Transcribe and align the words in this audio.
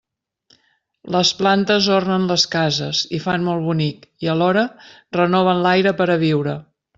Les 1.15 1.31
plantes 1.41 1.89
ornen 1.97 2.25
les 2.31 2.45
cases 2.55 3.01
i 3.17 3.19
fan 3.27 3.45
molt 3.49 3.67
bonic 3.69 4.09
i, 4.25 4.31
alhora, 4.35 4.65
renoven 5.19 5.63
l'aire 5.67 5.95
per 6.01 6.09
a 6.17 6.19
viure. 6.27 6.59